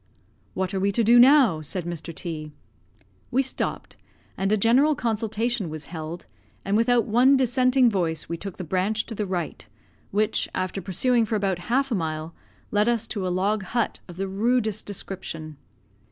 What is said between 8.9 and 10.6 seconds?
to the right, which,